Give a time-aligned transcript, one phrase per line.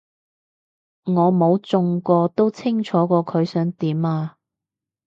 [1.03, 4.37] 我冇中過都清楚過佢想點啊